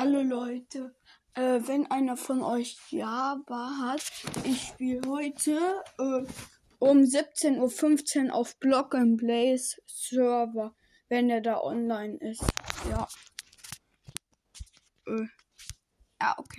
[0.00, 0.94] alle Leute,
[1.34, 4.02] äh, wenn einer von euch Java hat,
[4.44, 5.58] ich spiele heute
[5.98, 6.24] äh,
[6.78, 10.74] um 17.15 Uhr auf Block and Blaze Server,
[11.10, 12.42] wenn er da online ist.
[12.88, 13.06] Ja.
[15.06, 15.26] Äh,
[16.22, 16.58] ja, okay.